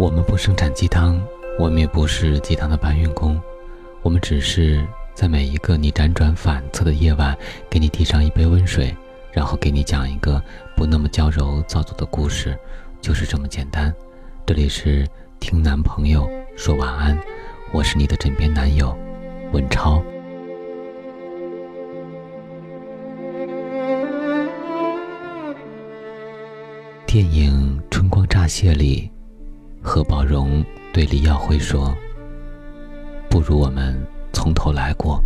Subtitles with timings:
[0.00, 1.20] 我们不生产鸡汤，
[1.58, 3.38] 我们也不是鸡汤的搬运工，
[4.00, 4.82] 我们只是
[5.12, 7.36] 在每一个你辗转反侧的夜晚，
[7.68, 8.96] 给你递上一杯温水，
[9.30, 10.42] 然后给你讲一个
[10.74, 12.58] 不那么娇柔造作的故事，
[13.02, 13.94] 就是这么简单。
[14.46, 15.06] 这里是
[15.38, 16.26] 听男朋友
[16.56, 17.20] 说晚安，
[17.70, 18.96] 我是你的枕边男友
[19.52, 20.02] 文超。
[27.06, 29.10] 电影《春光乍泄》里。
[29.82, 31.96] 何宝荣对李耀辉说
[33.30, 33.98] ：“不如我们
[34.30, 35.22] 从头来过。”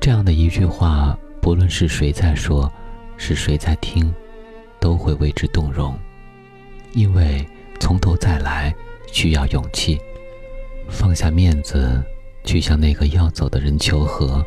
[0.00, 2.70] 这样的一句话，不论是谁在说，
[3.16, 4.12] 是谁在听，
[4.80, 5.96] 都会为之动容。
[6.94, 7.46] 因为
[7.78, 8.74] 从头再来
[9.12, 9.98] 需要勇气，
[10.88, 12.02] 放下面子
[12.44, 14.44] 去向那个要走的人求和，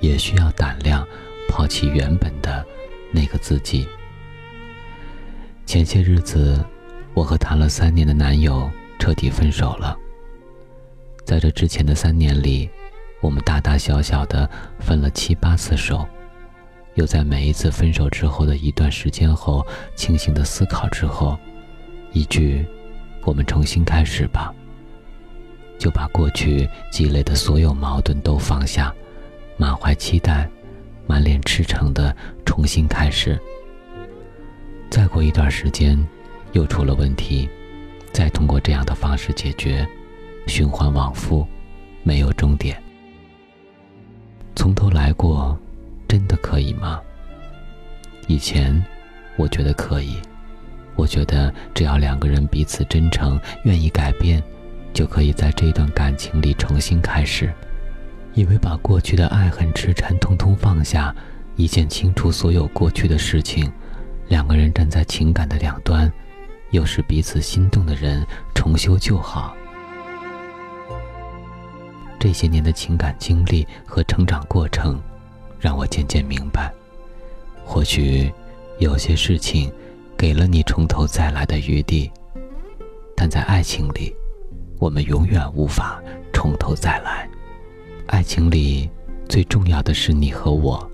[0.00, 1.06] 也需要胆量
[1.46, 2.64] 抛弃原本的
[3.12, 3.86] 那个自己。
[5.66, 6.64] 前些日子。
[7.14, 9.96] 我和谈了三年的男友彻底分手了。
[11.24, 12.68] 在这之前的三年里，
[13.20, 16.06] 我们大大小小的分了七八次手，
[16.94, 21.38] 又在每一次分手之后的一段时间后，清醒的思考之后，
[22.12, 22.66] 一句
[23.24, 24.52] “我们重新开始吧”，
[25.78, 28.92] 就把过去积累的所有矛盾都放下，
[29.56, 30.50] 满怀期待，
[31.06, 33.40] 满脸赤诚的重新开始。
[34.90, 35.96] 再过一段时间。
[36.54, 37.48] 又出了问题，
[38.12, 39.86] 再通过这样的方式解决，
[40.46, 41.46] 循环往复，
[42.02, 42.80] 没有终点。
[44.56, 45.58] 从头来过，
[46.08, 47.00] 真的可以吗？
[48.28, 48.82] 以前，
[49.36, 50.16] 我觉得可以。
[50.96, 54.40] 我觉得只要两个人彼此真诚，愿意改变，
[54.92, 57.52] 就可以在这段感情里重新开始。
[58.32, 61.12] 以为把过去的爱恨痴缠通通放下，
[61.56, 63.70] 一键清除所有过去的事情，
[64.28, 66.10] 两个人站在情感的两端。
[66.74, 69.56] 又是彼此心动的人重修旧好。
[72.18, 75.00] 这些年的情感经历和成长过程，
[75.60, 76.72] 让我渐渐明白，
[77.64, 78.28] 或许
[78.80, 79.72] 有些事情
[80.16, 82.10] 给了你从头再来的余地，
[83.14, 84.12] 但在爱情里，
[84.80, 86.02] 我们永远无法
[86.32, 87.28] 从头再来。
[88.08, 88.90] 爱情里
[89.28, 90.90] 最重要的是你和我，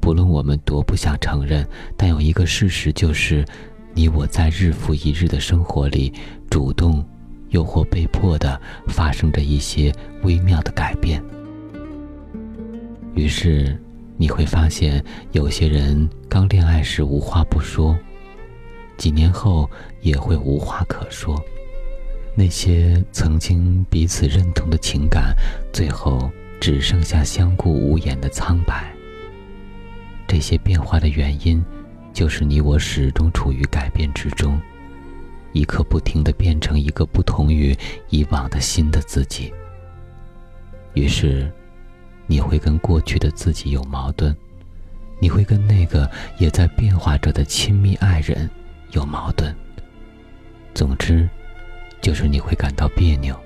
[0.00, 3.44] 不论我们多不想承认，但有一个事实就是。
[3.92, 6.12] 你我在日复一日的生活里，
[6.48, 7.04] 主动，
[7.48, 9.92] 又或被迫的发生着一些
[10.22, 11.22] 微妙的改变。
[13.14, 13.76] 于是，
[14.16, 17.98] 你会发现，有些人刚恋爱时无话不说，
[18.96, 19.68] 几年后
[20.00, 21.42] 也会无话可说。
[22.36, 25.34] 那些曾经彼此认同的情感，
[25.72, 26.30] 最后
[26.60, 28.94] 只剩下相顾无言的苍白。
[30.28, 31.62] 这些变化的原因。
[32.12, 34.60] 就是你我始终处于改变之中，
[35.52, 37.76] 一刻不停的变成一个不同于
[38.08, 39.52] 以往的新的自己。
[40.94, 41.50] 于是，
[42.26, 44.36] 你会跟过去的自己有矛盾，
[45.18, 48.48] 你会跟那个也在变化着的亲密爱人
[48.90, 49.54] 有矛盾。
[50.74, 51.28] 总之，
[52.00, 53.38] 就是你会感到别扭，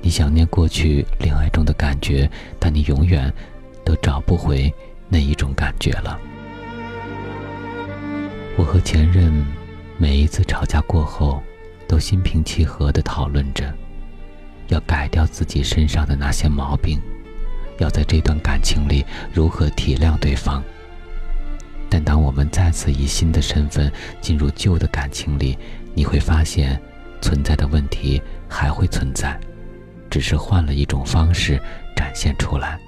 [0.00, 3.32] 你想念过去恋爱中的感觉，但你永远
[3.84, 4.72] 都找不回
[5.08, 6.18] 那一种感觉了。
[8.58, 9.44] 我和前任
[9.98, 11.42] 每一次吵架过后，
[11.86, 13.70] 都心平气和地讨论着，
[14.68, 16.98] 要改掉自己身上的那些毛病，
[17.78, 20.64] 要在这段感情里如何体谅对方。
[21.90, 25.58] 但当我们再次以新的身份进入旧的感情里，
[25.94, 26.80] 你会发现，
[27.20, 29.38] 存在的问题还会存在，
[30.08, 31.60] 只是换了一种方式
[31.94, 32.78] 展现出来。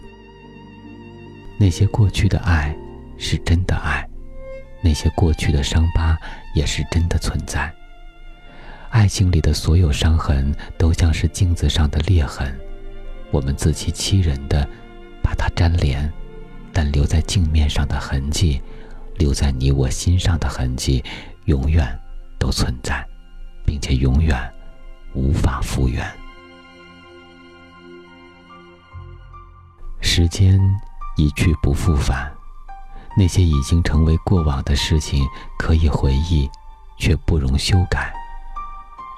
[1.59, 2.75] 那些过去的爱，
[3.19, 4.07] 是真的爱。
[4.81, 6.19] 那些过去的伤疤
[6.55, 7.72] 也是真的存在。
[8.91, 12.59] 爱情里的所有伤痕都像是镜子上的裂痕，
[13.31, 14.67] 我们自欺欺人的
[15.22, 16.11] 把它粘连，
[16.73, 18.62] 但留在镜面上的痕迹，
[19.17, 21.05] 留在你我心上的痕迹，
[21.44, 21.87] 永远
[22.38, 23.06] 都存在，
[23.67, 24.37] 并且永远
[25.12, 26.02] 无法复原。
[30.00, 30.58] 时间
[31.17, 32.38] 一去不复返。
[33.19, 35.26] 那些已经成为过往的事情
[35.59, 36.49] 可以回忆，
[36.99, 38.15] 却不容修改。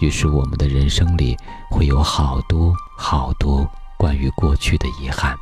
[0.00, 1.37] 于是，我们的人生里
[1.70, 3.69] 会有好多好多
[3.99, 5.37] 关于过去的遗憾。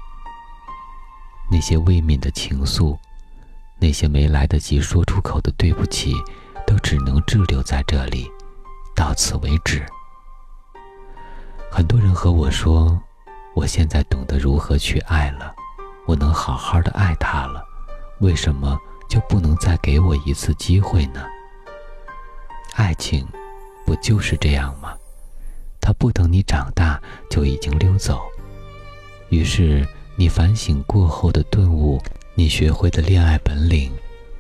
[1.49, 2.99] 那些未泯的情愫，
[3.79, 6.13] 那些没来得及说出口的对不起，
[6.67, 8.29] 都只能滞留在这里，
[8.93, 9.87] 到此为止。
[11.71, 13.01] 很多人和我说
[13.55, 15.55] ：“我现在懂得如何去爱了，
[16.09, 17.63] 我能好好的爱他了。”
[18.21, 18.79] 为什么
[19.09, 21.25] 就不能再给我一次机会呢？
[22.75, 23.27] 爱情
[23.87, 24.95] 不就是这样吗？
[25.81, 27.01] 他不等你长大
[27.31, 28.23] 就已经溜走。
[29.31, 29.87] 于是
[30.17, 32.01] 你反省过后的顿悟，
[32.35, 33.93] 你学会的恋爱本领，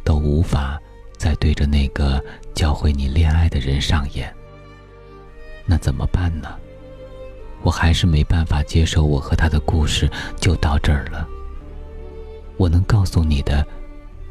[0.04, 0.78] 都无法
[1.16, 2.22] 再对着那个
[2.54, 4.34] 教会你恋爱的人上演。
[5.64, 6.48] 那怎么办呢？
[7.62, 11.26] 我还是没办法接受我和他的故事就到这儿了。
[12.58, 13.66] 我能告诉你的，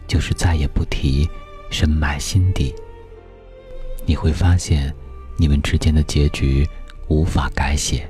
[0.07, 1.27] 就是再也不提，
[1.71, 2.75] 深埋心底。
[4.05, 4.93] 你会发现，
[5.37, 6.67] 你们之间的结局
[7.07, 8.07] 无法改写。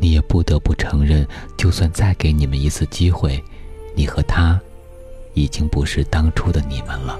[0.00, 1.26] 你也不得不承认，
[1.56, 3.42] 就算再给你们一次机会，
[3.96, 4.60] 你和他，
[5.34, 7.18] 已经不是当初的你们了。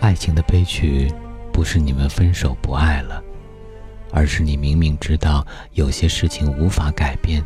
[0.00, 1.12] 爱情的悲剧，
[1.52, 3.22] 不是你们分手不爱了，
[4.12, 7.44] 而是你明明知道有些事情无法改变，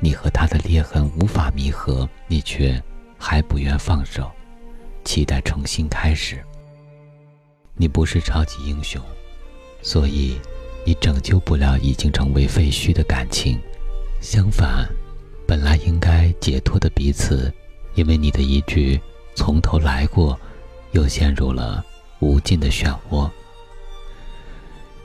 [0.00, 2.82] 你和他的裂痕无法弥合，你却
[3.18, 4.30] 还不愿放手，
[5.04, 6.42] 期待重新开始。
[7.74, 9.02] 你不是超级英雄，
[9.82, 10.38] 所以。
[10.84, 13.60] 你拯救不了已经成为废墟的感情，
[14.22, 14.88] 相反，
[15.46, 17.52] 本来应该解脱的彼此，
[17.94, 18.98] 因为你的一句
[19.36, 20.38] “从头来过”，
[20.92, 21.84] 又陷入了
[22.20, 23.28] 无尽的漩涡。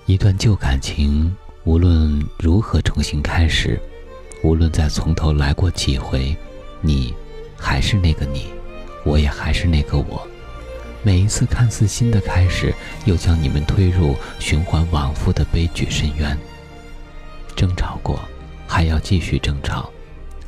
[0.05, 1.35] 一段旧感情，
[1.65, 3.77] 无论如何重新开始，
[4.43, 6.35] 无论再从头来过几回，
[6.81, 7.15] 你
[7.57, 8.47] 还是那个你，
[9.05, 10.27] 我也还是那个我。
[11.01, 12.73] 每一次看似新的开始，
[13.05, 16.37] 又将你们推入循环往复的悲剧深渊。
[17.55, 18.19] 争吵过，
[18.67, 19.89] 还要继续争吵；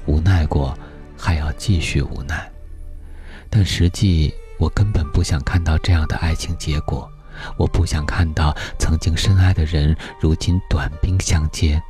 [0.06, 0.78] 无奈过，
[1.18, 2.52] 还要继续无奈。
[3.50, 7.10] 但实际，我根本不想看到这样的爱情结果。
[7.58, 11.82] 我不想看到曾经深爱的人如今短兵相接。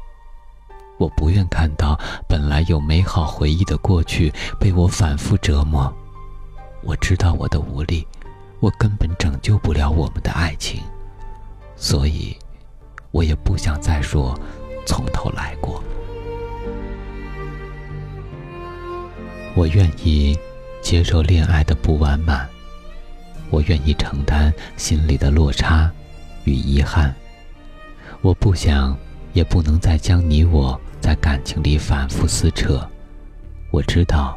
[0.98, 5.94] 我不愿看到本来有美好回忆的过去被我反复折磨。
[6.84, 8.06] 我知道我的无力。
[8.62, 10.82] 我根本拯救不了我们的爱情，
[11.76, 12.36] 所以，
[13.12, 14.34] 我也不想再说
[14.88, 15.84] 从头来过。
[19.56, 20.36] 我愿意
[20.82, 22.50] 接受恋爱的不完满，
[23.52, 25.92] 我愿意承担心里的落差
[26.46, 27.14] 与遗憾。
[28.22, 28.98] 我不想，
[29.34, 32.82] 也不能再将你我在感情里反复撕扯。
[33.70, 34.36] 我知道，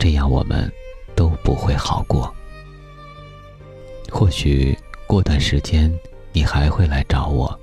[0.00, 0.68] 这样我们
[1.14, 2.34] 都不会好过。
[4.10, 4.76] 或许
[5.06, 5.96] 过段时间
[6.32, 7.56] 你还会来找我，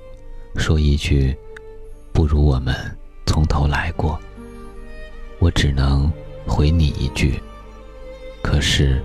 [0.56, 1.36] 说一句
[2.14, 2.74] ：“不如我们
[3.26, 4.18] 从头来过。”
[5.38, 6.10] 我只能
[6.46, 7.38] 回你一句
[8.42, 9.02] ：“可是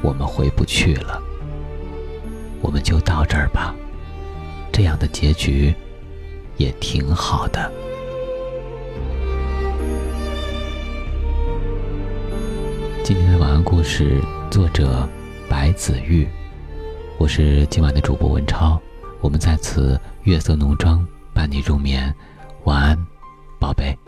[0.00, 1.22] 我们回不去了。”
[2.62, 3.74] 我们就到这儿吧，
[4.72, 5.74] 这样的结局
[6.56, 7.70] 也挺好的。
[13.08, 14.20] 今天的晚安故事，
[14.50, 15.08] 作者
[15.48, 16.28] 白子玉。
[17.16, 18.78] 我是今晚的主播文超，
[19.22, 21.02] 我们在此月色浓妆
[21.32, 22.14] 伴你入眠，
[22.64, 23.06] 晚安，
[23.58, 23.98] 宝贝。